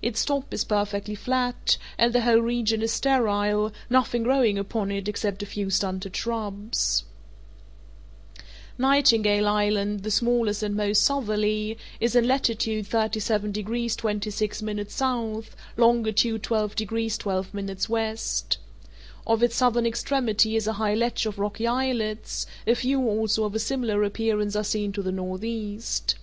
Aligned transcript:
Its 0.00 0.24
top 0.24 0.54
is 0.54 0.64
perfectly 0.64 1.14
flat, 1.14 1.76
and 1.98 2.14
the 2.14 2.22
whole 2.22 2.38
region 2.38 2.80
is 2.80 2.94
sterile, 2.94 3.70
nothing 3.90 4.22
growing 4.22 4.56
upon 4.58 4.90
it 4.90 5.06
except 5.06 5.42
a 5.42 5.44
few 5.44 5.68
stunted 5.68 6.16
shrubs. 6.16 7.04
Nightingale 8.78 9.46
Island, 9.46 10.02
the 10.02 10.10
smallest 10.10 10.62
and 10.62 10.74
most 10.74 11.02
southerly, 11.02 11.76
is 12.00 12.16
in 12.16 12.26
latitude 12.26 12.86
37 12.86 13.52
degrees 13.52 13.94
26' 13.96 14.62
S., 14.62 15.02
longitude 15.76 16.42
12 16.42 16.74
degrees 16.74 17.18
12' 17.18 17.52
W. 17.52 18.04
Off 19.26 19.42
its 19.42 19.56
southern 19.56 19.84
extremity 19.84 20.56
is 20.56 20.66
a 20.66 20.72
high 20.80 20.94
ledge 20.94 21.26
of 21.26 21.38
rocky 21.38 21.66
islets; 21.66 22.46
a 22.66 22.72
few 22.74 23.02
also 23.06 23.44
of 23.44 23.54
a 23.54 23.58
similar 23.58 24.04
appearance 24.04 24.56
are 24.56 24.64
seen 24.64 24.90
to 24.92 25.02
the 25.02 25.12
northeast. 25.12 26.14